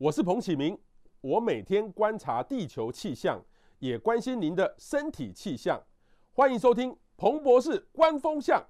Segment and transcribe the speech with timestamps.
[0.00, 0.74] 我是彭启明，
[1.20, 3.38] 我每天观察地球气象，
[3.80, 5.78] 也关心您的身体气象。
[6.32, 8.64] 欢迎收听彭博士观风向。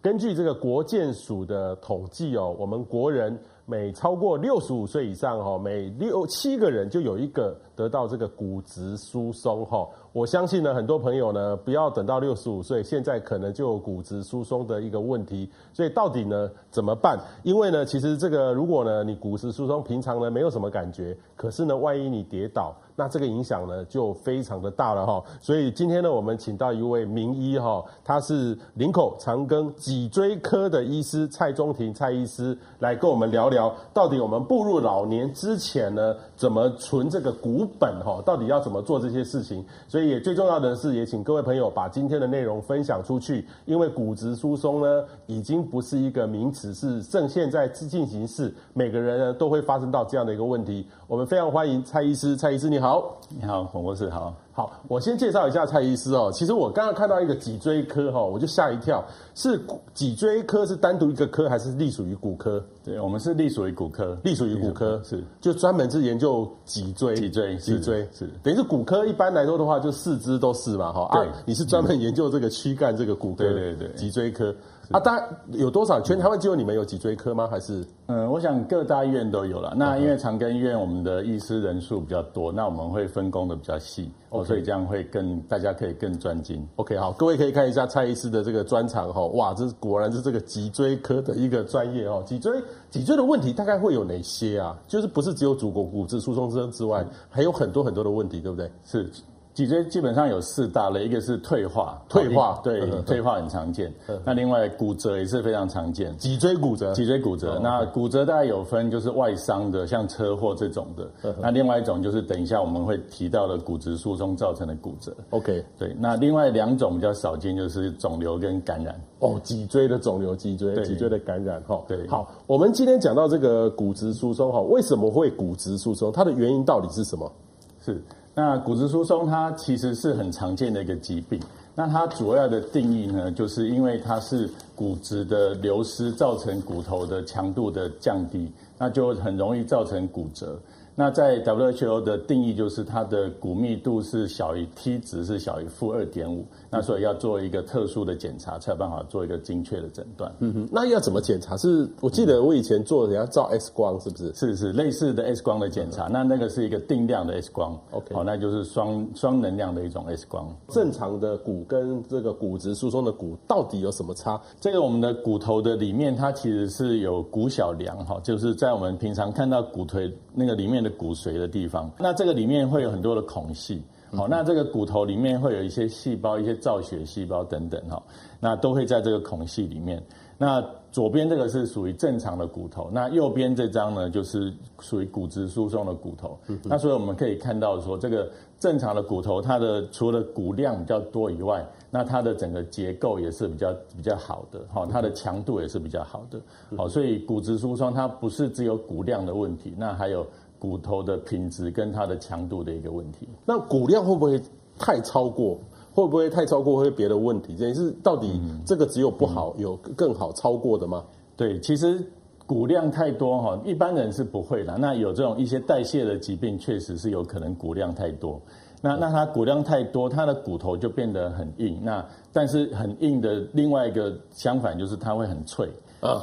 [0.00, 9.88] 根据这个国建署的统计哦，我们国人每超过六十五岁以上哈，每六七个人就有一个得到这个骨质疏松哈。
[10.16, 15.46] 我相信呢，很多朋友呢，不要等到六十五岁，现在可能就有骨质疏松的一个问题。
[15.74, 17.18] 所以到底呢，怎么办？
[17.42, 25.22] 因为呢，其实这个如果呢，你骨质疏松平常呢没有什么感觉，可是呢，万一你跌倒，那这个影响呢就非常的大了哈。
[25.38, 38.22] 所以今天呢，我们请到一位名医哈，他是林口长庚脊椎科的医师蔡中庭蔡医师，来跟我们聊聊，到底我们步入老年之前呢，怎么存这个骨本哈？
[38.24, 39.62] 到底要怎么做这些事情？
[39.86, 40.05] 所以。
[40.06, 50.86] 也最重要的是，也请各位朋友把今天的内容分享出去，因为骨质疏松呢，已经不是一个名词，是正现在进行式，每个人呢都会发生到这样的一个问题。
[51.06, 54.34] 我们非常欢迎蔡医师，蔡医师你好，你好，洪博士好。
[54.56, 56.30] 好，我先介绍一下蔡医师哦。
[56.32, 59.04] 其实我刚刚看到一个脊椎科哈，我就吓一跳。
[59.34, 59.60] 是
[59.92, 62.64] 脊椎科是单独一个科，还是隶属于骨科？
[62.82, 67.14] 对，我们是隶属于骨科，隶属于骨科是，就专门是研究脊椎。
[67.16, 69.04] 脊椎，脊椎是，等于是骨科。
[69.04, 71.10] 一般来说的话，就四肢都是嘛，哈。
[71.12, 74.54] 对，你是专门研究这个躯干这个骨科，对对对，脊椎科。
[74.90, 76.00] 啊，大概有多少？
[76.00, 77.48] 全台湾只有你们有脊椎科吗？
[77.50, 77.84] 还是？
[78.06, 79.74] 嗯，我想各大医院都有了。
[79.76, 84.44] 那因为长庚医院我们的医师人数比较多，那我们会分工的比较细，okay.
[84.44, 86.64] 所以这样会更大家可以更专精。
[86.76, 92.22] OK，好，各位可以看一下蔡医师的这个专长哈，哇，这果然是这个脊椎科的一个专业哦。
[92.24, 94.78] 脊椎脊椎的问题大概会有哪些啊？
[94.86, 98.70] 就是不是只有主骨骨质疏松症之外，还有很多很多的问题，对不对？
[98.84, 99.10] 是。
[99.56, 103.90] 脊椎基本上有四大类，一个是退化，退化对退化很常见。
[104.22, 107.54] 那另外骨折也是非常常见，脊椎骨折，脊椎骨折。
[107.54, 111.34] 哦、那骨折大概有分，就是外伤的，像车祸这种的。
[111.40, 115.10] 那另外一种就是等一下我们会提到的骨质疏松造成的骨折。
[115.30, 115.96] OK，对。
[115.98, 118.94] 那另外两种比较少见，就是肿瘤跟感染。
[119.20, 121.62] 哦，脊椎的肿瘤，脊椎脊椎的感染。
[121.62, 122.06] 哈，对。
[122.08, 126.12] 好，我们今天讲到这个骨质疏松，哈，为什么会骨质疏松？
[126.12, 127.32] 它的原因到底是什么？
[127.80, 128.02] 是。
[128.38, 131.40] 那骨质疏松它其实是很常见的一个疾病。
[131.74, 140.60] 那它主要的定义呢，就是因为它是骨质的流失造成骨头的强度的降低，那就很容易造成骨折。
[140.98, 150.34] 那在 WHO 的定义就是它的骨密度是小于 T 值是小于负二点五，那所以要做一个特殊的检查才有办法做一个精确的诊断。
[150.40, 151.54] 嗯哼，那要怎么检查？
[151.58, 154.32] 是我记得我以前做的，人家照 X 光是不是？
[154.32, 157.78] 是是类似的 X 光的检查，嗯，那那个是一个定量的 X 光。
[157.90, 160.48] OK，好，那就是双双能量的一种 X 光。
[160.68, 164.40] 正常的骨跟这个骨质疏松的骨到底有什么差？
[164.58, 170.92] 这个我们的骨头的里面它其实是有骨小梁哈，就是在我们平常看到骨腿那个里面的。
[170.96, 173.82] 骨髓的地方，那这个里面会有很多的孔隙，
[174.12, 178.02] 好，那这个骨头里面会有一些细胞，一些造血细胞等等哈，
[178.40, 180.02] 那都会在这个孔隙里面。
[180.38, 186.38] 那左边这个是属于正常的骨头，那右边这张呢就是属于骨质疏松的骨头。
[186.64, 191.62] 那所以我们可以看到说，这个正常的骨头，它的除了骨量比较多以外，
[191.96, 196.38] 那它的整个结构也是比较比较好的，哈，它的强度也是比较好的。
[196.76, 200.26] 好，所以骨质疏松它不是只有骨量的问题，那还有。
[200.58, 204.40] 骨头的品质跟它的强度的一个问题，那骨量会不会
[204.78, 205.58] 太超过？
[205.92, 207.54] 会不会太超过会别的问题？
[207.54, 211.04] 这是到底这个只有不好，有更好超过的吗？
[211.36, 212.02] 对，其实
[212.46, 214.78] 骨量太多哈，一般人是不会的。
[214.78, 218.40] 那有这种一些代谢的疾病，确实是有可能骨量太多。
[218.80, 221.80] 那那它骨量太多，它的骨头就变得很硬。
[221.82, 225.68] 那但是很硬的另外一个相反就是它会很脆。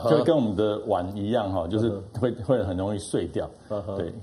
[0.10, 3.50] 就跟我们的碗一样哈，就是会会很容易碎掉。
[3.98, 4.14] 对，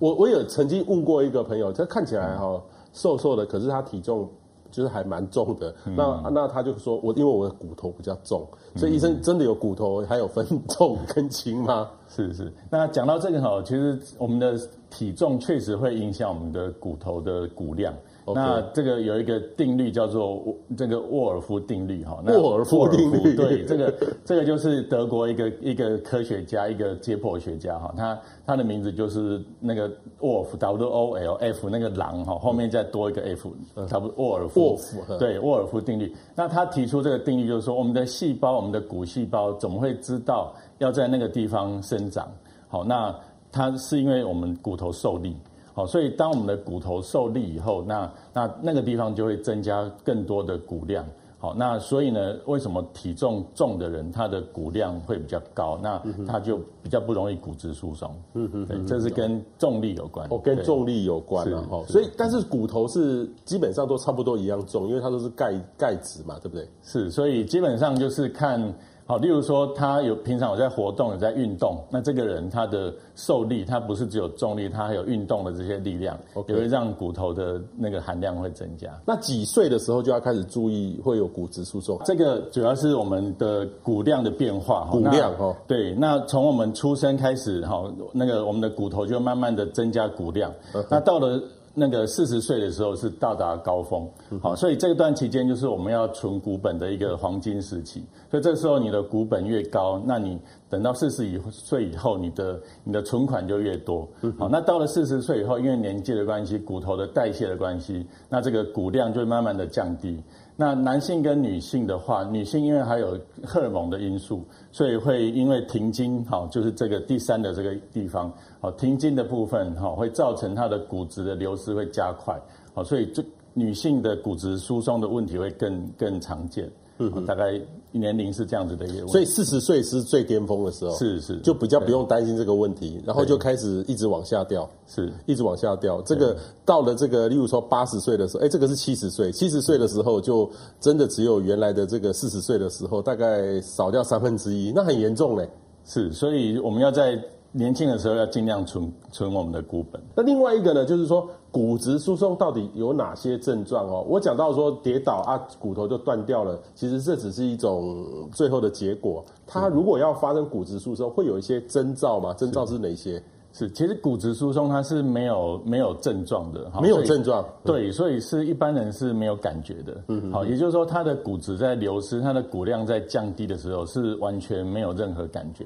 [0.00, 2.60] 我我有曾经问过一个朋友，他看起来哈
[2.92, 4.28] 瘦瘦的，可是他体重
[4.76, 5.74] 就是还蛮重的。
[5.96, 11.88] 那那他就说我因为我的骨头比较重，所以医生真的有骨头还有分 重跟轻吗？
[12.08, 12.52] 是是。
[12.70, 14.54] 那讲到这个哈，其实我们的
[14.90, 17.94] 体重确实会影响我们的骨头的骨量。
[18.34, 20.42] 那这个有一个定律叫做
[20.76, 23.94] 这个沃尔夫定律哈，沃尔夫定律对，这个
[24.24, 29.90] 这个就是德国一个一个科学家，一个解剖学家哈，他他的名字就是那个
[30.20, 33.54] 沃尔夫 W O L F 那个狼哈，后面再多一个 F，
[33.86, 36.14] 差不多沃尔夫，沃尔夫对沃尔夫定律。
[36.34, 42.28] 那他提出这个定律就是说，我们的细胞，我们的骨细胞怎么会知道要在那个地方生长？
[42.68, 43.14] 好，那
[43.52, 45.36] 它是因为我们骨头受力。
[45.76, 51.04] 好，所以当我们的骨头受力以后，那那那个地方就会增加更多的骨量。
[51.38, 55.78] 好，那所以呢，为什么体重重的人他的骨量会比较高？
[55.82, 58.10] 那他就比较不容易骨质疏松。
[58.32, 60.26] 嗯嗯，对，这是跟重力有关。
[60.30, 61.62] 哦，跟重力有关啊。
[61.68, 66.66] 哈，所以但是骨头是基本上都差不多一样重，因为它都是钙钙质嘛，对不对？
[66.82, 68.72] 是，所以基本上就是看。
[69.08, 76.18] 好，例如说他有平常有在活动，有在运动，那这个人他的受力，他不是只有重力，他还有运动的这些力量.
[76.48, 78.90] 也会让骨头的那个含量会增加。
[79.06, 81.96] 那几岁的时候就要开始注意会有骨质疏松？
[82.04, 85.56] 这个主要是我们的骨量的变化，骨量哈。
[85.68, 90.52] 对，那从我们出生开始哈，那个我们的骨头就慢慢的增加骨量，
[90.90, 91.40] 那到了。
[91.78, 94.08] 那个四十岁的时候是到达高峰，
[94.40, 98.02] 好，所以这段期间就是我们要存股本的一个黄金时期。
[98.30, 100.40] 所以这时候你的股本越高，那你
[100.70, 104.08] 等到四十以岁以后，你的你的存款就越多。
[104.38, 110.18] 好，那到了四十岁以后，因为年纪的关系，骨头的代谢的关系，那这个骨量就会慢慢的降低。
[110.58, 114.42] 那男性跟女性的话，女性因为还有荷尔蒙的因素，
[114.72, 122.40] 所以会因为停经，哈，就是这个第三的这个地方，好，停经的部分，哈，会造成她的骨质的流失会加快，
[122.72, 123.22] 好，所以这
[123.52, 126.70] 女性的骨质疏松的问题会更更常见。
[126.98, 127.60] 嗯，大概
[127.92, 136.00] 年龄是这样子的一个所以四十岁是最巅峰的时候，是是，就比较不用担心这个问题，然后就开始一直往下掉，是，一直往下掉。
[136.02, 140.50] 这个到了这个，例如说八十岁的时候，哎，这个是七十岁，七十岁的时候就
[140.80, 145.48] 真的只有原来的这个四十岁的时候，大概少掉三分之一，那很严重嘞。
[145.84, 147.22] 是，所以我们要在。
[147.56, 150.00] 年轻的时候要尽量存存我们的股本。
[150.14, 154.04] 那另外一个呢，就是说骨质疏松到底有哪些症状哦？
[154.06, 159.24] 我讲到说跌倒啊，骨头就断掉了，其实这只是一种最后的结果。
[159.46, 162.34] 它如果要发生骨质疏松，会有一些征兆吗？
[162.34, 163.22] 征兆是哪些？
[163.52, 167.42] 是，其实骨质疏松它是没有没有症状的，没有症状。
[167.64, 170.04] 对，所以是一般人是没有感觉的。
[170.08, 175.64] 嗯，好，也就是说，它的骨质在流失，它的骨量在降低的时候，是完全没有任何感觉。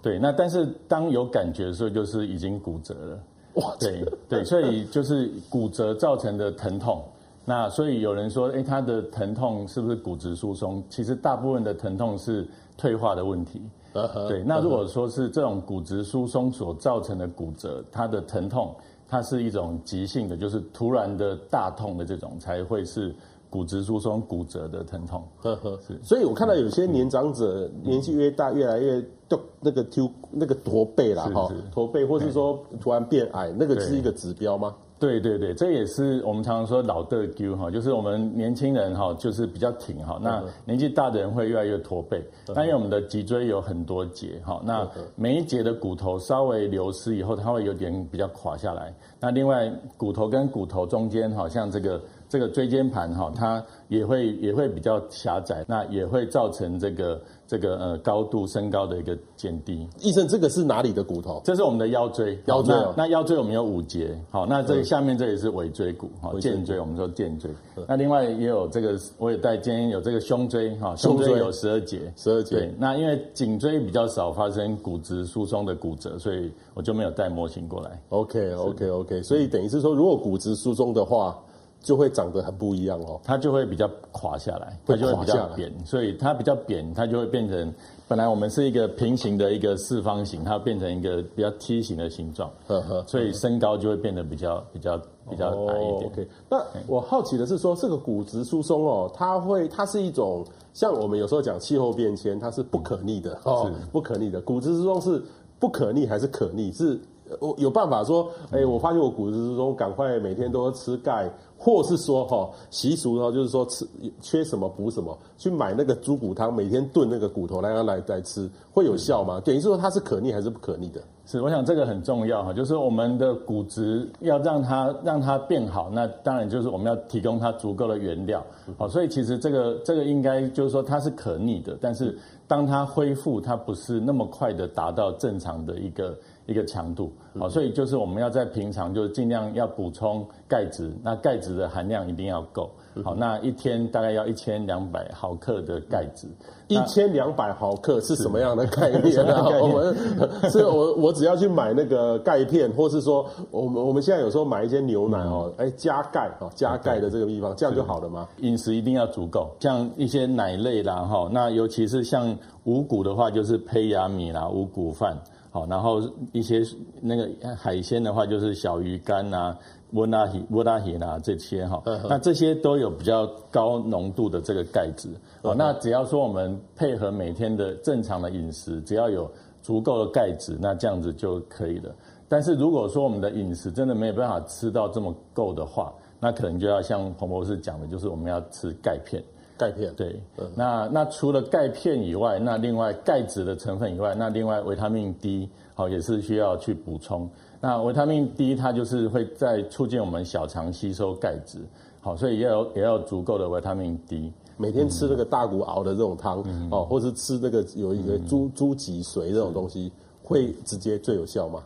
[0.00, 3.20] 对，那但是当有感觉的时候，就是已经骨折了。
[3.54, 7.02] 哇，对对，所以就是骨折造成的疼痛。
[7.44, 10.82] 那所以有人说，哎，他的疼痛是不是骨质疏松？
[10.88, 12.46] 其实大部分的疼痛是
[12.76, 13.60] 退化的问题。
[13.94, 18.74] Uh huh, 对，那如果说是这种骨质疏松所造成的骨折，它的疼痛，
[19.08, 23.14] 它是一种急性的，就是突然的大痛的这种，才会是。
[23.50, 25.98] 骨质疏松、骨折的疼痛，呵呵，是。
[26.02, 34.74] 所以我看到有些年长者年纪越大，越来越都那个丢那个驼背啦哈，驼背，或是说突然变矮，那个是一个指标吗？
[35.00, 42.20] 对对对，这也是我们常常说老的丢哈，就是我们年轻人哈，就是比较挺哈，那年纪大的人会越来越驼背。
[42.48, 44.84] 那因为我们的脊椎有很多节哈，那
[45.14, 48.92] 每一节的骨头稍微流失以后，它会有点比较垮下来。
[49.20, 51.98] 那另外骨头跟骨头中间，好像这个。
[52.28, 59.88] 这个椎间盘哈，它也会也会比较狭窄，那也会造成这个这个呃高度身高的一个减低。
[60.00, 61.40] 医生，这个是哪里的骨头？
[61.42, 62.74] 这是我们的腰椎，腰椎。
[62.96, 67.50] 那腰椎我们有五节，好，那这下面这里是尾椎骨，哈，荐椎，我们说荐椎。
[67.88, 72.56] 那另外也有这个，我也带今天有这个胸椎，哈，胸椎有十二节，十二节。
[72.56, 77.98] 对，那因为颈椎比较少发生骨质疏松的骨折，所以我就没有带模型过来。
[78.10, 81.38] OK OK OK，所以等于是说，如果骨质疏松的话。
[81.80, 87.72] 就会长得很不一样哦，它就会比较垮下来，它就会比较扁，所以它比较扁，它就会变成
[88.06, 94.98] 本来我们是一个平行的一个四方形，它变成一个比较梯形的形状，呵呵，所以身高就会变得比较比较
[95.30, 96.28] 比较矮一点。
[96.48, 104.40] 那我好奇的是说，这个骨质疏松哦，它会它是一种像我们有时候讲气候变迁，它是不可逆的哦，是不可逆的。
[104.40, 105.22] 骨质疏松是
[105.58, 106.72] 不可逆还是可逆？
[106.72, 106.98] 是
[107.40, 111.30] 我有办法说，哎，我发现我骨质疏松，赶快每天都吃钙。
[111.60, 113.84] 或是说哈习俗呢，就是说吃
[114.20, 119.40] 缺什么补什么，去买那个猪骨汤，每天炖那个骨头来来来来吃，会有效吗？
[119.44, 121.00] 等于是说它是可逆还是不可逆的？
[121.26, 128.40] 是，我想这个很重要哈，就是我们的骨质要让它让它变好，那当然就是我们要提供它足够的原料。
[128.76, 132.16] 好，所以其实这个这个应该就是说它是可逆的，但是
[132.46, 136.16] 当它恢复，它不是那么快的达到正常的一个。
[136.48, 142.70] 一个强度，好，所以就是我们要在平常就尽量要补充钙质，那钙质的含量一定要够，
[143.04, 146.26] 好，那一天大概要一千两百毫克的钙质。
[146.68, 149.42] 一千两百毫克是什么样的概念呢？
[149.60, 158.26] 我们是我我只要去买那个钙片，或是说我们我们现在有时候买一些牛奶哦，哎加钙哦加钙的这个地方，这样就好了吗？
[158.38, 165.16] 饮食一定要足够，像一些奶类啦哈，那尤其是像五谷的话，就是胚芽米啦、五谷饭。
[165.50, 166.00] 好，然后
[166.32, 166.62] 一些
[167.00, 169.56] 那个海鲜的话，就是小鱼干啊、
[169.92, 175.08] 温拉鱼、温拉鱼啊这些哈，那这些都有比较高浓度的这个钙质。
[175.42, 179.30] 哦，那只要说我们配合每天的正常的饮食，只要有
[179.62, 181.94] 足够的钙质，那这样子就可以了。
[182.28, 189.22] 但是如果说我们的饮食真的没有办法吃到这么够的话，那可能就要像彭博士讲的，就是我们要吃钙片。
[189.58, 190.16] 钙片对，
[190.54, 197.28] 那那除了钙片以外，那另外钙质的成分以外，那另外维他命 D 好也是需要去补充。
[197.60, 201.58] 那维他命 D 它就是会在促进我们小肠吸收钙质，
[202.00, 204.32] 好，所以也要有也要有足够的维他命 D。
[204.56, 209.90] 每天吃那个大骨熬的这种汤，嗯、哦，或是吃那个有一个猪猪脊髓这种东西，
[210.22, 211.60] 会直接最有效吗？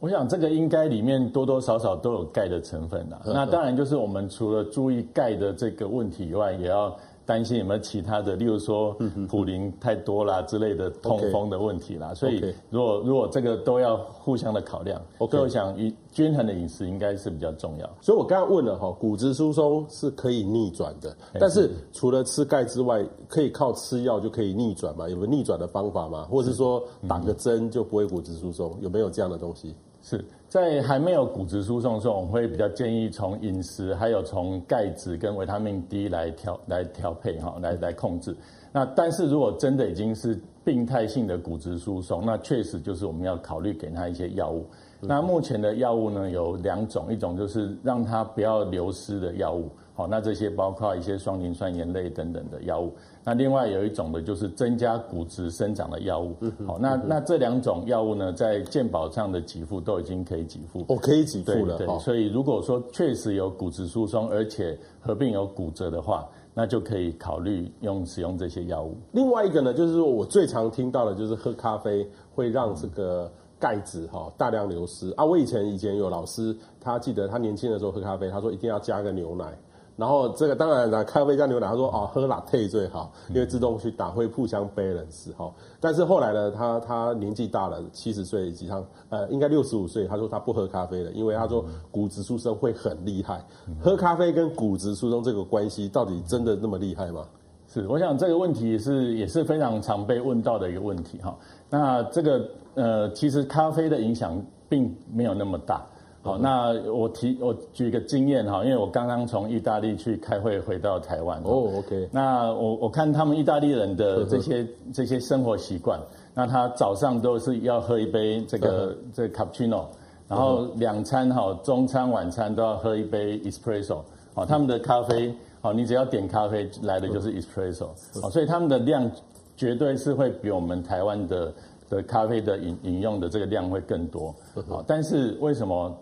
[0.00, 3.20] 我想这个应该里面多多少少都有钙的成分的。
[3.26, 6.96] 那当然就是我们除了注意钙的这个问题以外，也要。
[7.26, 8.96] 担心有没有其他的，例如说
[9.28, 15.74] 普林太多啦之类的痛风的问题啦，所以如果如果这个都要互相的考量，所以我想
[16.12, 17.90] 均衡的饮食应该是比较重要。
[18.00, 25.08] 所以我刚刚问了哈，骨质疏松是可以逆转的，但是除了吃钙之外，可以靠吃药就可以逆转吗？
[25.08, 26.26] 有没有逆转的方法吗？
[26.30, 28.76] 或者是说打个针就不会骨质疏松？
[28.80, 29.74] 有没有这样的东西？
[30.04, 38.36] 是在还没有骨质疏松的时候，我们会比较建议从饮食，还有从钙质跟维他命 D 来调来调配哈，来来控制。
[38.70, 44.66] 那但是如果真的已经是病态性的骨质疏松，那确实就是我们要考虑给他一些药物。
[45.00, 52.92] 那目前的药物呢有两种，一种就是让他不要流失的药物，好，那这些包括一些双磷酸盐类等等的药物。
[53.22, 56.34] 那另外有一种的就是增加骨质生长的药物，
[56.66, 68.96] 好，那那这两种药物呢，在健保上的给付都已经可以给付，哦，可以给付了，对，对，所以如果说确实有骨质疏松，而且合并有骨折的话，那就可以考虑用使用这些药物。
[69.12, 75.24] 另外一个呢，就是说我最常听到的就是喝咖啡会让这个钙质哈大量流失啊。
[75.24, 79.56] 我以前以前有老师，他记得他年轻的时候喝咖啡，他说一定要加个牛奶。
[79.96, 85.52] 然后这个当然了，咖啡加牛奶，他说哦，喝 latte 最好，因为自动去打会互相 balance 哈。
[85.78, 93.40] 但是后来呢，他他年纪大了，七十岁以上，呃，应该六十五岁，他说他不喝咖啡了，因为他说骨质疏松会很厉害。
[93.80, 97.24] 喝咖啡跟骨质疏松这个关系到底真的那么厉害吗？
[97.68, 101.36] 是，我想这个问题是也是非常常被问到的一个问题哈。
[101.70, 105.86] 那这个呃，其实咖啡的影响并没有那么大。
[106.24, 111.38] 好，那我提我举一个经验哈，因为我刚刚从意大利去开会回到台湾。
[111.44, 112.08] 哦，OK。
[112.10, 116.00] 那我我看他们意大利人的这些这些生活习惯，
[116.32, 119.84] 那他早上都是要喝一杯这个这个 cappuccino，
[120.26, 123.98] 然后两餐哈，中餐晚餐都要喝一杯 espresso。
[124.32, 127.88] 好，他们的咖啡，好，你只要点咖啡来的就是 espresso。
[128.22, 129.10] 好，所以他们的量
[129.58, 131.52] 绝对是会比我们台湾的
[131.90, 134.34] 的咖啡的饮饮用的这个量会更多。
[134.66, 135.94] 好，但是为什么？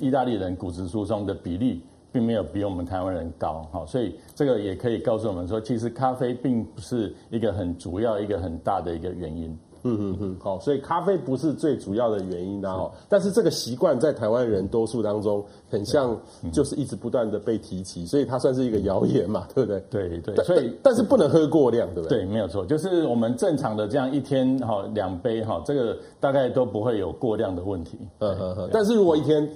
[0.00, 9.56] 意大利人骨质疏松的比例并没有比我们台湾人高，哈，所以这个也可以告诉我们说，其实咖啡并不是一个很主要、一个很大的一个原因。
[9.82, 16.14] 嗯嗯嗯，好，所以咖啡不是最主要的原因啊，哈，但是这个习惯在台湾人多数当中，很像
[16.52, 19.80] 就是一直不断的被提起，所以它算是一个谣言嘛，对不对？
[19.88, 22.18] 对对，所以但是不能喝过量，对不对？
[22.18, 27.96] 对，没有错，就是我们正常的这样一天哈两杯哈，这个大概都不会有过量的问题。
[28.18, 29.48] 嗯嗯嗯，但是如果一天。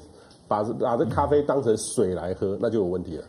[0.47, 3.25] 把把这咖啡当成水来喝，那就有问题了。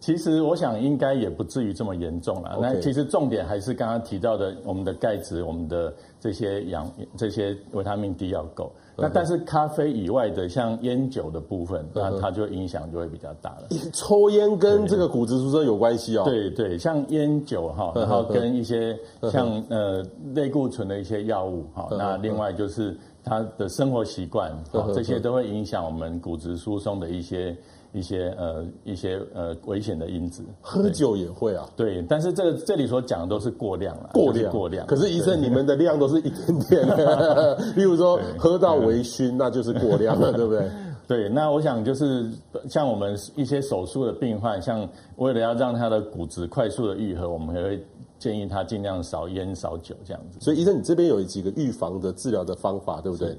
[0.00, 2.56] 其实我想应该也不至于这么严重了。
[2.62, 8.72] 那其实重点还是刚刚提到的，我们的钙质、我们的这些氧、这些维他命 D 要够。
[8.96, 13.68] 那但是咖啡以外的，像烟酒的部分，那它就影响就会比较大了。
[13.92, 16.22] 抽烟跟这个骨质疏松有关系哦。
[16.24, 18.96] 对对，像烟酒哈，然后跟一些
[19.32, 20.00] 像呃
[20.32, 22.96] 类固醇的一些药物哈，那另外就是。
[23.28, 24.52] 他的生活习惯，
[24.94, 27.56] 这些都会影响我们骨质疏松的一些
[27.92, 30.42] 一些呃一些呃危险的因子。
[30.60, 31.68] 喝酒也会啊？
[31.76, 34.86] 对，但是这这里所讲的都是过量了，过量过量。
[34.86, 40.70] 可是医生，你们的量都是一点点的，例 如说喝到微醺，那就是过量了， 对不对？
[41.06, 42.30] 对，那我想就是
[42.68, 47.84] 像我们一些手术的病患，像为了要让他的骨质快速的愈合，我们还会。
[48.18, 50.38] 建议他尽量少烟少酒这样子。
[50.40, 53.36] 所以医生，你这边有几个预防的治疗的方法，对不对？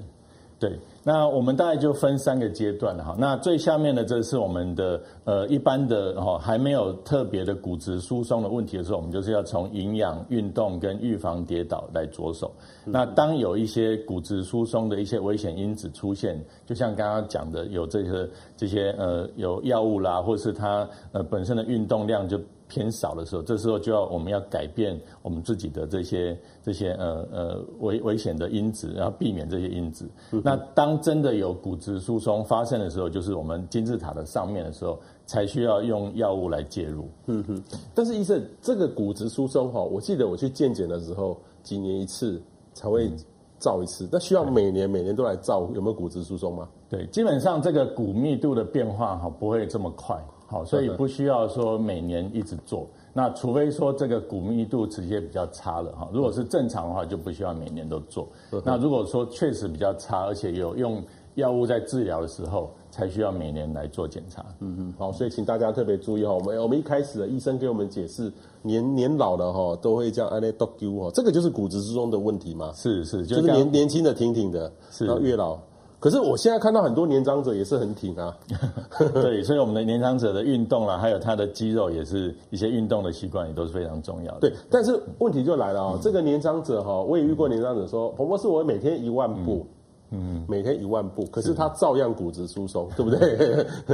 [0.58, 3.16] 对，那我们大概就分三个阶段哈。
[3.18, 12.52] 那最下面的这是我们的呃一般的哈，还没有特别的骨质疏松的问题的时候，我们就是要从营养、运动跟预防跌倒来着手。
[12.84, 22.38] 那当有一些骨质疏松的一些危险因子出现，就像刚刚讲的，有这些这些呃有药物啦，或是他呃本身的运动量就。
[22.70, 30.08] 偏少的时候，这时候就要我们要改变我们自己的这些这些呃呃危危险的因子，然后避免这些因子。
[30.30, 34.96] 嗯、那当真的有骨质疏松发生的时候，就是我们金字塔的上面的时候，
[35.26, 37.08] 才需要用药物来介入。
[37.26, 37.62] 嗯哼。
[37.92, 42.40] 但是医生，这个骨质疏松哈，我记得我去健检的时候，几年一次
[42.72, 43.10] 才会
[43.58, 46.68] 照一次，那需要每年每年都来照，有没有骨质疏松吗？
[46.88, 50.16] 对，基本上这个骨密度的变化哈不会这么快。
[50.50, 52.84] 好，所以不需要说每年一直做。
[53.12, 58.26] 那除非说这个骨密度直接比较差了哈，如果是正常的话，就不需要每年都做。
[58.64, 61.00] 那如果说确实比较差，而且有用
[61.36, 64.44] 药物在治疗的时候，才需要每年来做检查。
[64.58, 64.94] 嗯嗯。
[64.98, 72.72] 好，所以请大家特别注意哈，我们我们一开始的医生给我们解释，年年老了哈都会这样安内多丢哈，这个就是骨质疏松的问题吗？
[72.74, 75.56] 是是，就是年年轻的挺挺的，是，然后越老。
[76.00, 78.34] 可是我现在看到很多年长者也是很挺啊，
[79.12, 84.40] 对，所以我们的年长者的运动啊，还有他的肌肉，也是一些运动的习惯也都是非常重要的。
[84.40, 89.66] 对，但是问题就来了啊、这个年长者哈，我也遇过年长者说，彭博士，我每天一万步，
[90.10, 93.36] 嗯，每天一万步，可是他照样骨质疏松， 对不对？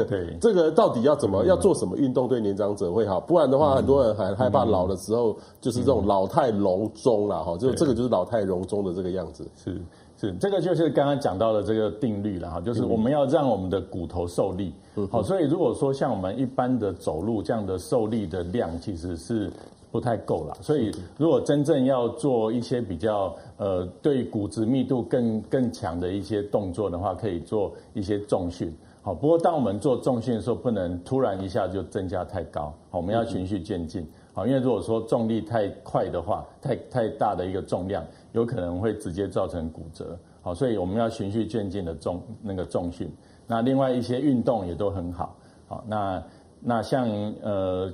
[0.05, 3.19] 对， 这个到底要怎么要做什么运动对年长者会好？
[3.19, 9.81] 不然的话，很多人还害怕老的时候就是这种老态龙钟了哈，就这个就是老态龙钟的这个样子，是。
[10.19, 14.73] 是，这个就是刚刚讲到的这个定律了哈，就是我们要让我们的骨头受力，
[15.11, 19.51] 好，所以如果说像我们一般的走路这样的受力的量其实是
[19.93, 34.07] 不太够了，所以如果真正要做一些比较呃对骨质密度更更强的一些动作的话，可以做一些重训，好，不过当我们做重训的时候，不能突然一下就增加太高，好，我们要循序渐进。
[34.37, 40.15] 好，因为如果说重力太快的话，太太大的一个重量，有可能会直接造成骨折。
[40.43, 43.11] 好，所以我们要循序渐进的重那个重训。
[43.47, 45.35] 那另外一些运动也都很好。
[45.67, 46.23] 好，那
[46.61, 47.09] 那像
[47.41, 47.91] 呃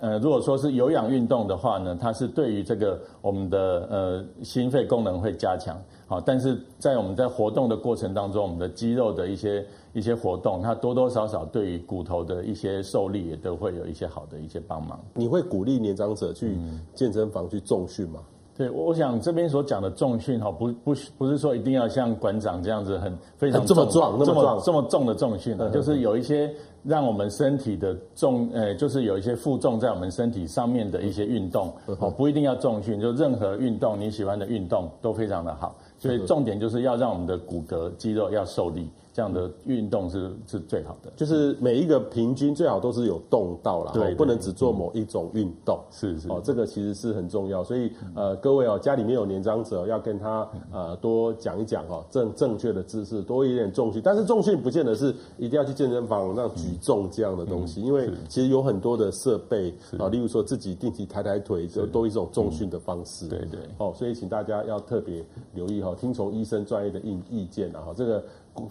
[0.00, 5.82] 呃，如果说是有氧运动的话呢，它是对于这个我们的呃心肺功能会加强。
[6.06, 9.64] 好，但是在我们在活动的过程当中，我们的肌肉的一些
[9.96, 15.00] 一些活动，它多多少少对于骨头的一些受力也都会有一些好的一些帮忙。
[15.14, 16.54] 你会鼓励年长者去
[16.94, 18.20] 健身房去重训吗？
[18.58, 26.50] 对，我想这边所讲的重训哈，不不不是说一定要像馆长这样子很非常这么壮、那么壮、这么重的重训啊，就是有一些
[26.82, 35.74] 让我们身体的重，呃，就是有一些负重在我们身体上面的一些运动，哦，不一定要重训，就任何运动你喜欢的运动都非常的好。
[35.98, 41.10] 所以重点就是要让我们的骨骼肌肉要受力，这样的运动是是最好的。
[41.16, 45.80] 就是每一个平均最好都是有动到啦，对，不能只做某一种运动。
[45.90, 47.64] 是是，哦，这个其实是很重要。
[47.64, 54.02] 所以呃，各位哦，家里面有年长者，要跟他呃多讲一讲哦，正正确的姿势，多一点重训。
[54.04, 63.26] 但是重训不见得是一定要去健身房让举重这样的东西，因为其实有很多的设备啊，例如说自己定期抬抬腿，就都一种重训的方式。
[63.28, 63.60] 对对。
[63.78, 65.82] 哦，所以请大家要特别留意。
[65.94, 68.22] 听从医生专业的意意见啊，哈，这个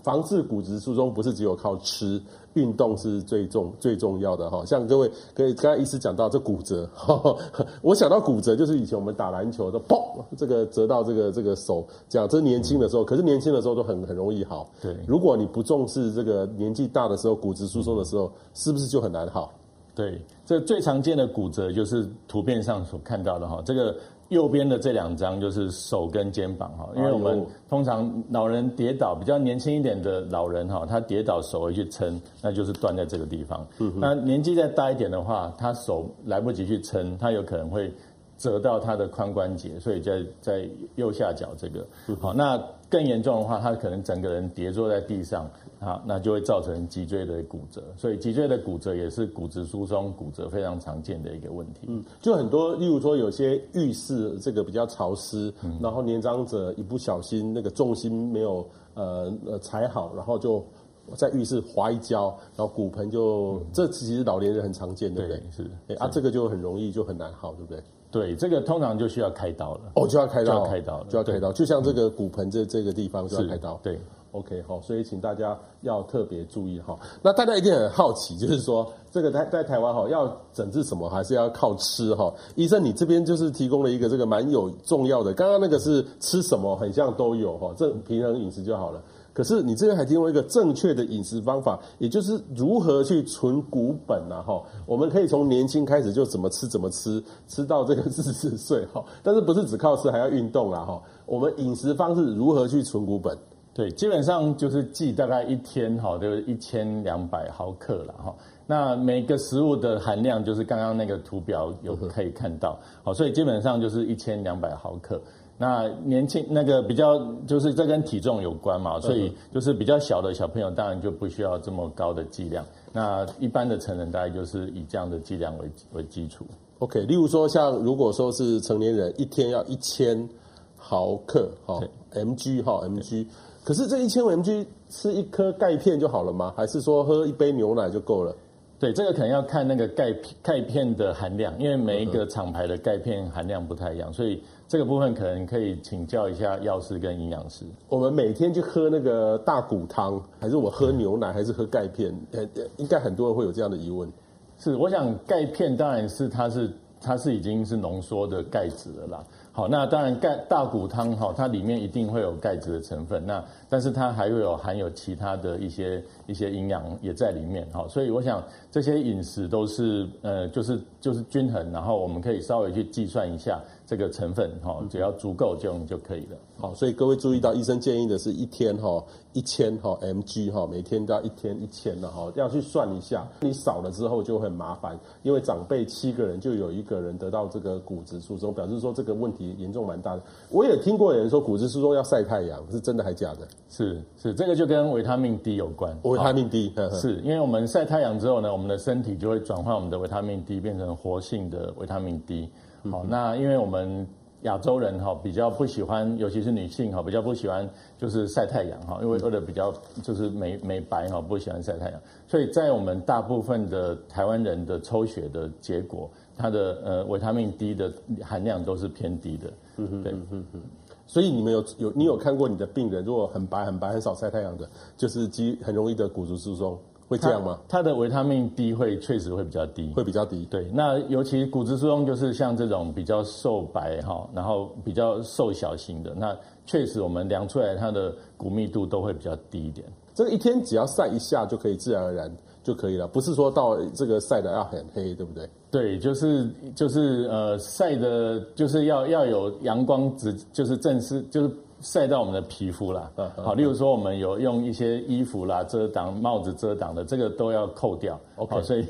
[0.03, 2.21] 防治骨质疏松不是只有靠吃，
[2.53, 4.65] 运动是最重最重要的哈。
[4.65, 6.89] 像各位，可以刚才医师讲到这骨折，
[7.81, 14.69] 我想到骨折就是以前我们打篮球的，砰，这个折到这个这个手，这样，这是年轻的时候，可是年轻的时候都很很容易好。
[14.81, 19.53] 对，如果你不重视这个年纪大的时候骨质疏松的时候，是不是就很难好？
[19.93, 23.95] 对，这最常见的骨折就是图片上所看到的哈，这个。
[24.29, 33.65] 右边的这两张就是手跟肩膀哈，因为我们通常老人跌倒，比较年轻一点的老人哈，他跌倒手会去撑，那就是断在这个地方。
[33.95, 37.93] 那年纪再大一点的话，他手来不及去撑，他有可能会
[38.37, 41.85] 折到他的髋关节，所以在在右下角这个。
[42.19, 45.49] 好，那更严重的话，他可能整个人跌坐在地上。
[45.77, 51.81] 好，那就会造成脊椎的骨折，所以脊椎的骨折也是骨质疏松骨折非常常见的一个问题。
[51.87, 60.65] 嗯，就很多，例如说有些浴室这个比较潮湿，嗯、然后年长者一不小心那个重心没有呃呃踩好，然后就
[61.13, 65.37] 在浴室滑一跤，然后骨盆就、嗯、这其实老年人很常见，对不对？
[65.37, 67.83] 对是，欸、啊，这个就很容易就很难好，对不对？
[68.15, 69.81] 对，这个通常就需要开刀了。
[69.95, 73.77] 哦，就要开刀，就要开刀，就要开刀，就像这个骨盆这这个地方就要开刀。
[73.83, 73.99] 对。
[74.31, 76.97] OK，好，所以请大家要特别注意哈。
[77.21, 82.33] 那大家一定很好奇，就是说这个在在台湾哈，要整治什么，还是要靠吃哈？
[82.55, 85.33] 医生，你这边就是提供了一个这个蛮有重要的。
[85.33, 89.01] 刚刚那个是吃什么，很像都有哈，这平衡饮食就好了。
[89.35, 94.63] 可是你这边还提供一个正确的饮食方法，也就是如何去存骨本呐哈。
[94.85, 99.03] 我们可以从年轻开始就怎么吃怎么吃，吃到这个四十岁哈。
[99.21, 101.01] 但是不是只靠吃，还要运动啦哈。
[101.25, 103.37] 我们饮食方式如何去存骨本？
[103.73, 108.33] 对，基本上就是记大概一天哈，就是一千两百毫克了哈。
[108.65, 115.21] 那每个食物的含量就是刚刚那个图表有可以看到，好，所以基本上就是一千两百毫克。
[115.57, 122.65] 那年轻那个比较就是这跟体重有关嘛，所以就是比较小的小朋友当然就不需要这么高的剂量。
[122.91, 126.45] 那一般的成人大概就是以这样的剂量为为基础。
[126.79, 130.27] OK，例如说像如果说是成年人一天要一千
[130.75, 131.81] 毫克哈
[132.13, 133.25] mg 哈 mg，
[133.63, 136.53] 可是这一千 mg 吃一颗钙片就好了吗？
[136.55, 138.35] 还是说喝一杯牛奶就够了？
[138.77, 147.63] 对，这个可能要看那个钙钙片的含量，因为每一个厂牌的钙片含量不太一样，所以这个部分可能可以请教一下药师跟营养师。
[147.87, 152.13] 我们每天就喝那个大骨汤，还是我喝牛奶，还是喝钙片？
[152.33, 154.11] 呃，应该很多人会有这样的疑问。
[154.59, 159.23] 是，我想钙片当然是它是它是已经是浓缩的钙质了啦。
[159.55, 173.57] 好，那当然钙大骨汤哈，它里面一定会有钙质的成分，那但是它还会有含有其他的一些一些营养也在里面哈，所以我想这些饮食都是呃就是就是均衡，然后我们可以稍微去计算一下。
[173.85, 176.37] 这个成分哈，只要足够就就可以了。
[176.57, 183.27] 好，所以各位注意到，医生建议的是一天哈一千哈 mg 哈，每天都要一天一千的哈，要去算一下。
[183.41, 190.23] 你少了之后就很麻烦，因为长辈七个人就有一个人得到这个骨质疏松，表示说这个问题严重蛮大的。
[190.49, 193.47] 我也听过有人说骨质疏松要晒太阳，是真的还假的？
[193.69, 195.95] 是是，这个就跟维他命 D 有关。
[196.03, 202.49] 维他命 D 是因为我们晒太阳之后呢，我们的身体就会转换我们的维他命 D 变成活性的维他命 D。
[202.91, 204.07] 好，那因为我们
[204.41, 207.67] 亚洲人哈比较不喜欢，尤其是女性哈比较不喜欢
[207.97, 219.53] 就是晒太阳哈，因为为了比较就是美美白哈不喜欢晒太阳，所以在我们大部分的台湾人的抽血的结果，它的呃维他命 D 的含量都是偏低的。
[219.77, 220.61] 嗯哼，对，嗯哼，
[221.07, 226.77] 所以你们有有你有看过你的病人如果很白很白很少晒太阳的，就是肌很容易的骨质疏松。
[227.07, 227.59] 会这样吗？
[227.67, 230.45] 它的维他命 D 会确实会比较低，会比较低。
[230.45, 239.85] 对，那尤其骨质疏松就是像这种比较瘦白哈，然后比较瘦小型的，那确实我们量出来它的骨密度都会比较低一点。
[240.13, 242.31] 这个一天只要晒一下就可以自然而然
[242.63, 245.49] 就可以了，不是说到这个晒的要很黑，对不对？
[245.69, 251.51] 对，就是就是呃晒的，就是要要有阳光直，就是正式就是。
[251.85, 258.19] 晒到我们的皮肤啦，好，例如说我们有用一些衣服啦遮挡、帽子遮挡的，这个都要扣掉。
[258.37, 258.83] OK，所以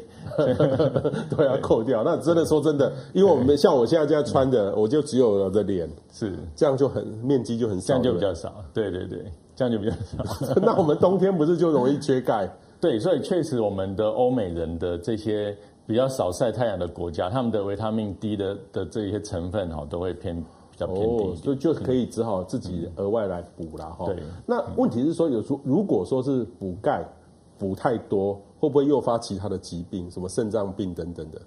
[1.29, 2.03] 都要扣掉。
[2.05, 8.63] 那真的说真的，因为我们像我现在这样穿的，我就只有我的脸，是这样就很面积就很少，这样就比较少。
[8.73, 9.25] 对对对，
[9.57, 9.91] 这样就比较
[10.45, 10.55] 少。
[10.63, 12.49] 那我们冬天不是就容易缺钙？
[12.79, 15.53] 对，所以确实我们的欧美人的这些
[15.85, 20.41] 比较少晒太阳的国家，他们的维他命 D 的的这些成分哈都会偏。
[20.79, 24.05] 哦，所以就可以只好自己额外来补了哈。
[24.07, 27.05] 对，那问题是说，有时如果说是补钙
[27.57, 31.41] 补太多，会不会诱发其他的疾病，什么肾脏病等等的？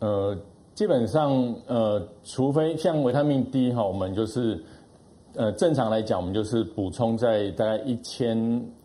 [0.00, 0.36] 呃，
[0.74, 4.60] 基本上呃，除非像维他命 D 哈，我们就是
[5.34, 8.36] 呃正常来讲，我们就是补充在大概一千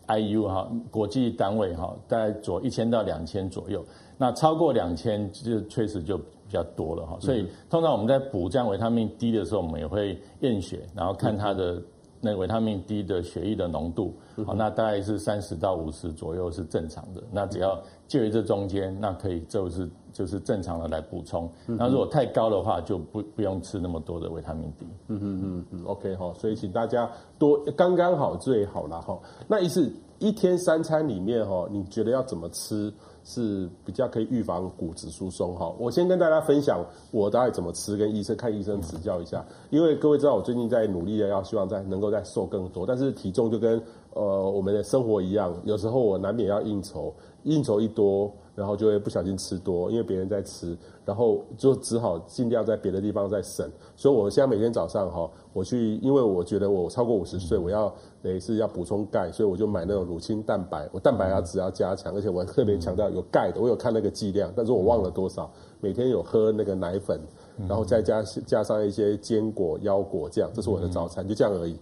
[0.06, 3.84] IU 哈，国际单位哈，大概左一千到两千左右。
[4.16, 6.20] 那超过两千，就确实就。
[6.46, 11.82] 比较多了哈，所以通常我们在补这样维他命 D 的时候，我们也会验血，然后看它的
[12.20, 14.14] 那维他命 D 的血液的浓度，
[14.46, 17.22] 好，那大概是三十到五十左右是正常的。
[17.32, 21.50] 那只要介于这中间，那可以就是就是正常的来补充。
[21.66, 24.86] 那如果太高的话，就不不用吃那么多的维他命 D。
[25.08, 29.18] 嗯嗯嗯嗯，OK 哈，所以请大家多刚刚好最好了哈。
[29.48, 32.92] 那一次一天三餐里面哈，你觉得要怎么吃？
[33.24, 35.74] 是比较可以预防骨质疏松哈。
[35.78, 39.44] 我先跟大家分享我大概怎么吃，跟医生看医生指教一下。
[39.70, 43.82] 因为各位知道我最近在努力的，要希望在能够再瘦更多，但是体重就跟
[44.14, 48.32] 呃我们的生活一样，有时候我难免要应酬，应酬一多。
[48.56, 53.68] 然后就会不小心吃多，因为别人在吃，然后就只好尽量在别的地方再省。
[53.96, 65.50] 所以我现在每天早上哈，我去，因为我觉得我超过五十岁，我要等于是要补充钙，所以我就买那种乳清蛋白，我蛋白要只要加强，而且我特别强调有钙的，我有看那个剂量，但是我忘了多少。
[65.80, 67.20] 每天有喝那个奶粉，
[67.68, 71.76] 然后再加加上一些坚果、腰果这样，这是我的早餐，就这样而已。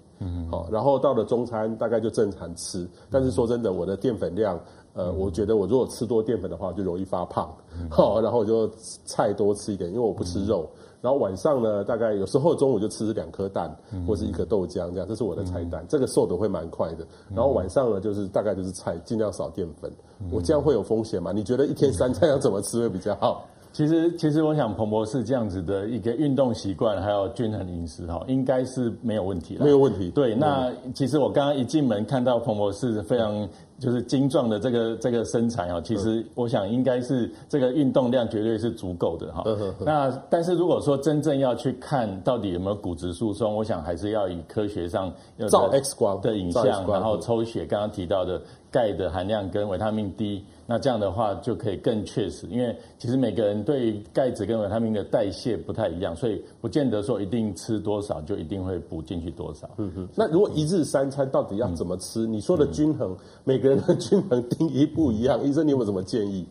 [0.51, 4.61] 好，然后到了中餐大概就正常吃，但是说真的，我的淀粉量。
[4.95, 7.51] 呃，我觉得我如果吃多淀粉的话，就容易发胖。
[7.91, 8.71] 好，然后我就
[9.07, 10.69] 菜多吃一点，因为我不吃肉。
[11.01, 13.75] 然后晚上呢，大概有时候中午就吃两颗蛋，
[14.07, 15.83] 或是一颗豆浆这样，这是我的菜单。
[15.89, 17.07] 这个瘦的会蛮快的。
[17.35, 19.91] 然后晚上呢，就是大概就是菜，尽量少淀粉。
[20.31, 21.33] 我这样会有风险吗？
[21.33, 23.47] 你觉得一天三餐要怎么吃会比较好？
[23.73, 29.65] 其实，其实我想彭博士这样子的一个运动习惯，还有均衡饮食哈，应该是没有问题的。
[29.65, 30.11] 没有问题。
[30.11, 39.43] 对，那其实我刚刚一进门看到彭博士非常就是精壮的这个这个身材啊，其实我想应该是这个运动量绝对是足够的哈。
[39.81, 45.11] 那但是如果说真正要去看到底有没有骨质疏松，我想还是要以科学上
[45.49, 50.45] 照 X 光的影像，然后抽血，刚刚提到的钙的含量跟维他命 D。
[50.67, 59.69] 那这样的话就可以更确实，因为其实每个人对钙质跟维他命的代谢不太一样，所以不见得说一定吃多少就一定会补进去多少。
[59.79, 60.09] 嗯哼。
[60.15, 62.27] 那如果一日三餐到底要怎么吃？
[62.27, 66.47] 嗯、你说的均衡，每个人的均衡定义不一样，医生你有没有什么建议？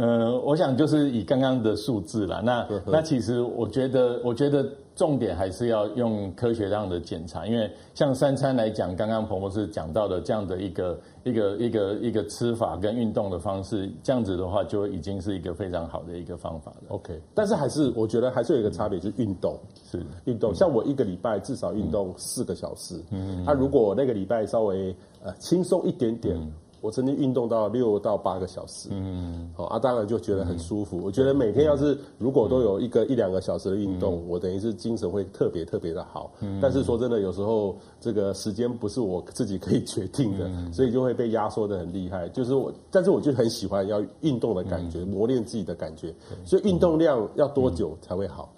[0.00, 2.40] 呃，我想就是以刚刚的数字啦。
[2.44, 4.64] 那那其实我觉得，我觉得。
[4.98, 16.88] 重点还是要用科学上的检查，因为像三餐来讲，刚刚彭博士讲到的这样的一个一个一个一个吃法跟运动的方式，这样子的话就已经是一个非常好的一个方法了。
[16.88, 19.56] OK，但是还是我觉得还是有一个差别，就是运动
[19.88, 20.52] 是运动。
[20.52, 26.36] 像我一个礼拜至少运动四个小时，嗯，他如果那个礼拜稍微呃轻松一点点。
[26.36, 31.00] 嗯我曾经运动到六到八个小时，嗯，好啊，当然就觉得很舒服。
[31.02, 36.30] 我觉得每天要是如果都有一个一两个小时的运动，我等于是精神会特别特别的好。
[36.40, 42.28] 嗯但是说真的，有时候这个时间不是我自己可以决定的，所以就会被压缩的很厉害。
[42.28, 46.14] 就是我，但是我就很喜欢要运动的感觉，磨练自己的感觉。
[46.44, 48.52] 所以运动量要多久才会好？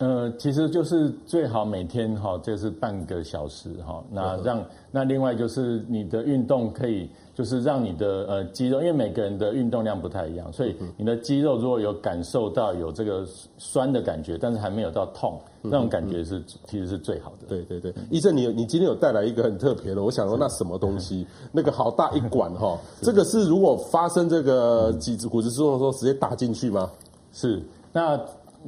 [0.00, 4.02] 呃，其实就是最好每天哈，就是半个小时哈。
[4.10, 7.08] 那让那另外就是你的运动可以。
[7.34, 13.26] 就是让你的呃肌肉，因为每个人的运动量不太一样，所以你的肌肉如果有感受到有这个
[13.58, 17.46] 酸的感觉，但是还没有到痛，那种感觉是其实是最好的。
[17.48, 21.26] 对对对，医生，你你今天有带来一个很特别的，我想说那什么东西？
[21.50, 26.90] 那个好大一管哈，这个是如果发生这个脊骨质疏松的时候，直接打进去吗？
[27.32, 27.60] 是，
[27.92, 28.20] 那。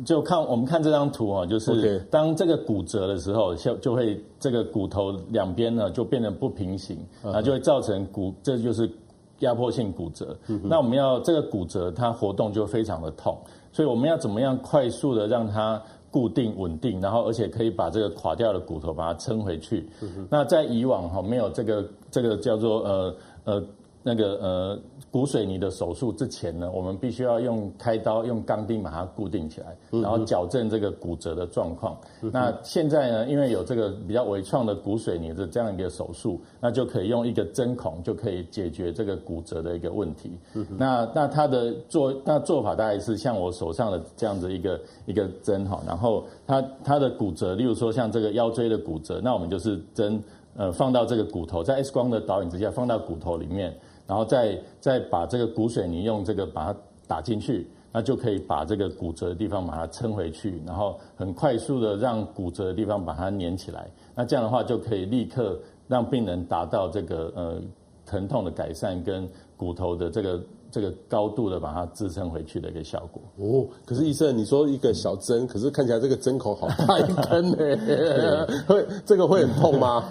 [0.05, 8.91] 就看我们看这张图啊，就是当这个骨折的时候，就就会这个骨头两边呢就变得不平行，啊，就会造成骨，这就是
[9.39, 10.37] 压迫性骨折。
[10.63, 13.39] 那我们要这个骨折它活动就非常的痛，
[13.73, 19.89] 所以我们要怎么样快速的让它固定稳定，然后而且可以把这个垮掉的骨头把它撑回去。
[20.29, 23.65] 那在以往哈没有这个这个叫做呃呃。
[24.07, 24.79] 那个呃
[25.11, 31.99] 骨水泥的手术之前呢，我们必须要用开刀用钢钉把它固定起来，然后矫正这个骨折的状况。
[32.21, 40.38] 那现在呢，因为有这个比较微创的骨水泥的这样一个手术，那就可以用一个针孔就可以解决这个骨折的一个问题。
[40.79, 50.23] 那那它的做那做法大概是像我手上的这样子一个一个针哈，然后它它的骨折，例如说像这个腰椎的骨折，那我们就是针
[50.57, 53.75] 呃放到这个骨头，在 X 光的导引之下放到骨头里面。
[54.07, 63.90] 然后再再把这个骨水泥用这个把它打进去，那就可以把这个骨折的地方把它撑回去，然后很快速的让骨折的地方把它粘起来。
[64.14, 67.61] 那这样的话就可以立刻让病人达到这个呃
[68.05, 70.40] 疼痛的改善跟骨头的这个
[70.71, 73.23] 这个高度的把它支撑回去的一个效果。
[73.38, 80.09] 哦，可是医生，你说一个小针，可是看起来这个针口好大一根呢， 会这个会很痛吗？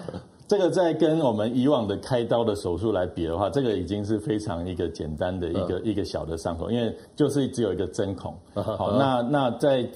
[0.48, 8.34] 这个在跟我们以往的开刀的手术来比的话，这个已经是非常一个简单的一个、嗯、一个小的伤口，因为就是只有一个针孔。
[8.54, 9.88] 好，那那在。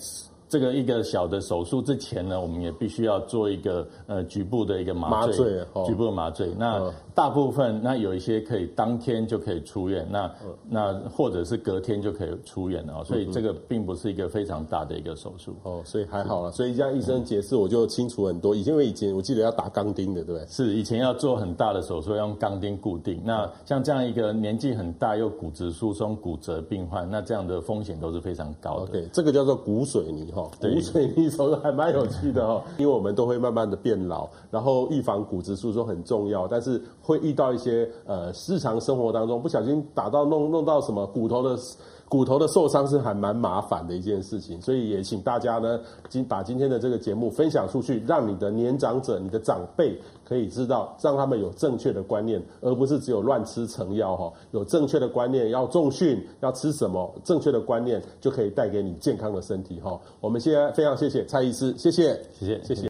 [0.50, 6.48] 这个一个小的手术之前呢，我们也必须要做一个呃局部的一个麻醉，麻醉哦、局部的麻醉。
[6.58, 10.32] 那大部分那有一些可以当天就可以出院，那
[10.70, 13.04] 那或者是隔天就可以出院了。
[13.04, 16.50] 所以这个并不是一个非常大的一个手术哦，所以还好啊。
[16.50, 18.54] 所以这样医生解释我就清楚很多。
[18.54, 20.46] 以前因为以前我记得要打钢钉的，对不对？
[20.48, 23.20] 是以前要做很大的手术，用钢钉固定。
[23.22, 28.92] 那像这样一个年纪很大又骨质疏松骨折病患，那这样的风险都是非常高的。
[28.92, 30.50] 对，这个叫做骨水泥哈。
[30.58, 41.58] 骨水泥手术还蛮有趣的哦，因为我们都会慢慢的变老，然后预防骨质疏松很重要，但是会遇到一些呃日常生活当中不小心打到弄弄到什么骨头的。
[42.10, 54.32] 骨头的受伤是还蛮麻烦的一件事情，所以也请大家呢，今把今天的这个节目分享出去，让你的年长者、你的长辈可以知道，让他们有正确的观念，而不是只有乱吃成药哈。
[54.50, 59.96] 有正确的观念，要重训，要吃什么，正确的观念就可以带给你健康的身体哈。
[60.20, 62.78] 我们现在非常谢谢蔡医师，谢谢，谢谢，谢谢。